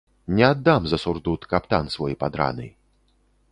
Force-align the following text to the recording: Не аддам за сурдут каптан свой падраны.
Не 0.37 0.43
аддам 0.45 0.87
за 0.93 0.99
сурдут 1.03 1.45
каптан 1.53 1.93
свой 1.99 2.13
падраны. 2.23 2.67